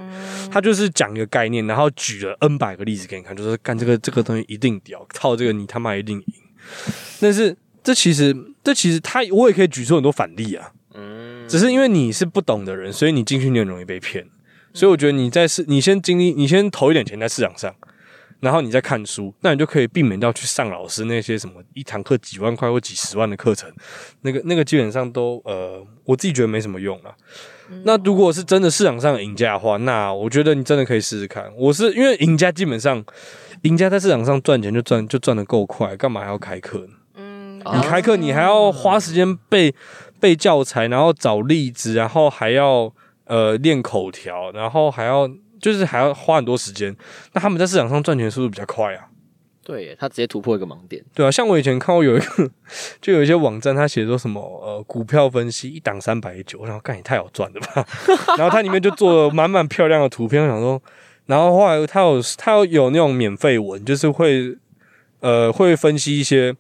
[0.51, 6.35] 他就是讲一个概念，然后举了 N 百个例子给你看，就是干这个这个东西一定屌，靠这个你他妈一定赢。
[7.21, 14.27] 但是这其实这其实他我也可以举出很多反例啊，嗯，只是因为你是不懂的人，所以你进去你很容易被骗。
[14.73, 17.73] 所以我觉得你在市，你先经历，你先投一点钱在市场上，
[18.41, 23.73] 然后你再看书，那你就可以避免掉去上老师那些什么一堂课几万块或几十万的课程，
[24.23, 27.15] 那个那个基本上都呃，我自己觉得没什么用了。
[27.85, 31.51] 那如果是真的市场上赢家的话，那我觉得你真的可以试试看。
[31.57, 33.03] 我是因为赢家基本上，
[33.63, 36.93] 赢家在市场上赚钱就赚就赚的够快，干嘛还要开课呢？
[37.15, 39.75] 嗯，啊你开课你还要花时间背
[40.21, 42.93] 背教材，然后找例子，然后还要
[43.25, 45.27] 呃练口条，然后还要
[45.61, 46.95] 就是还要花很多时间。
[47.33, 49.09] 那他们在市场上赚钱速度比较快啊，
[49.65, 51.03] 对耶，他直接突破一个盲点。
[51.15, 52.51] 对啊，像我以前看过有一个，
[53.01, 57.87] 就有一些网站，他写说什么呃股票分析一档三百九，然后干也太好赚了吧，
[58.37, 60.83] 然后它里面就做了满满漂亮的图片，我想说，
[61.27, 64.55] 然后后来他有他有有那种免费文，就是会
[65.21, 66.55] 呃会分析一些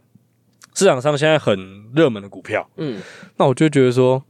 [0.74, 3.02] 市场上现在很热门的股票，嗯，
[3.36, 4.24] 那我就觉得说，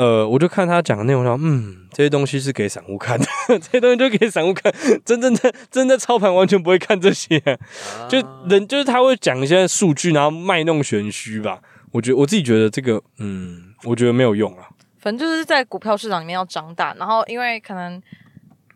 [0.00, 3.26] 呃，我就看他讲的内容，说嗯，这些东西是给散户看的，
[3.60, 4.72] 这些东西就给散户看，
[5.04, 5.40] 真正的
[5.70, 7.38] 真正的操盘完全不会看这些，
[8.08, 11.60] 就人就是他会讲一些数据，然后卖弄玄虚吧。
[11.92, 14.70] 我觉得我自己觉得这个，嗯，我觉得没有用啊。
[15.00, 18.00] 反正就是在股票市场里面要长大，然后因为可能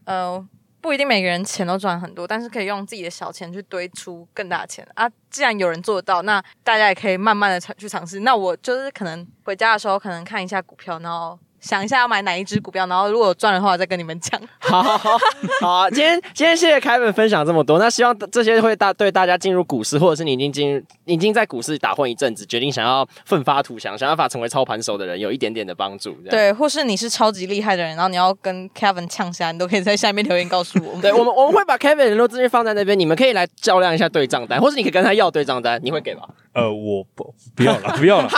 [0.05, 0.47] 呃
[0.85, 5.09] 不一定每个人钱都赚很多，但是可以用自己的小钱去堆出更大的钱啊。
[5.31, 8.21] 既然有人做到，那大家也可以慢慢的去尝试。
[8.21, 11.39] 那我就是可能回家的时候，可能看一下股票，然后。
[11.65, 14.39] 想一下要买哪一只股票，然后如果赚的话，再跟你们讲。
[14.59, 15.19] 好，好，
[15.63, 15.89] 好啊！
[15.89, 26.15] 今天今天谢谢凯文分享这么多，那希望这些会大对大家进入股市，或者是你已经进已经在股市打混一阵子，决定想要奋发图强，想办法成为操盘手的人，有一点点的帮助。
[26.29, 31.01] 对，或是你是超级厉害的人，然后你要跟 Kevin 呛下，你都可以在下面留言告诉我。
[31.01, 36.29] 对，我们我们会把 Kevin 联络资讯放在那边，你们可以来较量一下对账单，或是你可以跟他要对账单，你会给吗？
[36.55, 38.29] 呃，我不不要了，不要了，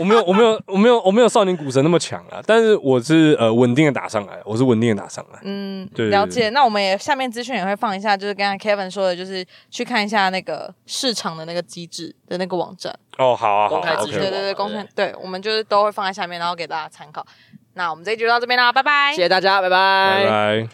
[0.00, 5.38] 我没有，我没有，我没有，我没有少年股神那么强啊，但是我是呃稳定的打上来，我是稳定的打上来。
[5.42, 6.48] 嗯，对，了解。
[6.50, 12.92] 那我们也下面资讯也会放一下，就是刚刚 Kevin 说的，就是去看一下那个市场的那个机制的那个网站。
[13.18, 17.26] 哦，好啊，公开资讯，对对对，公开，对，我们就是都会放在下面，然后给大家参考。
[17.74, 20.68] 那我们这一集就到这边啦，拜拜，谢谢大家，拜拜，拜拜。